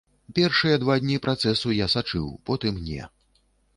Першыя 0.37 0.77
два 0.83 0.95
дні 1.03 1.19
працэсу 1.27 1.73
я 1.75 1.87
сачыў, 1.97 2.25
потым 2.51 2.73
не. 2.89 3.03